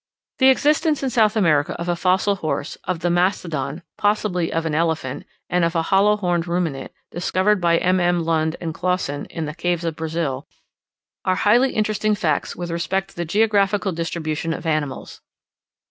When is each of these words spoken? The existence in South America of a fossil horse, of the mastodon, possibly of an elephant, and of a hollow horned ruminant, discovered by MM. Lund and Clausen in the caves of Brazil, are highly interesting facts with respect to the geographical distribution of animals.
The 0.39 0.49
existence 0.49 1.03
in 1.03 1.11
South 1.11 1.35
America 1.35 1.73
of 1.73 1.87
a 1.87 1.95
fossil 1.95 2.37
horse, 2.37 2.75
of 2.85 3.01
the 3.01 3.11
mastodon, 3.11 3.83
possibly 3.99 4.51
of 4.51 4.65
an 4.65 4.73
elephant, 4.73 5.27
and 5.47 5.63
of 5.63 5.75
a 5.75 5.83
hollow 5.93 6.17
horned 6.17 6.47
ruminant, 6.47 6.91
discovered 7.11 7.61
by 7.61 7.77
MM. 7.77 8.25
Lund 8.25 8.55
and 8.59 8.73
Clausen 8.73 9.25
in 9.25 9.45
the 9.45 9.53
caves 9.53 9.83
of 9.85 9.95
Brazil, 9.95 10.47
are 11.23 11.35
highly 11.35 11.73
interesting 11.73 12.15
facts 12.15 12.55
with 12.55 12.71
respect 12.71 13.09
to 13.11 13.15
the 13.15 13.25
geographical 13.25 13.91
distribution 13.91 14.53
of 14.55 14.65
animals. 14.65 15.21